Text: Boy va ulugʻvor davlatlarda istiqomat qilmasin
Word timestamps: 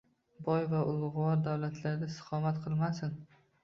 Boy 0.47 0.65
va 0.71 0.79
ulugʻvor 0.93 1.39
davlatlarda 1.51 2.11
istiqomat 2.13 2.63
qilmasin 2.69 3.19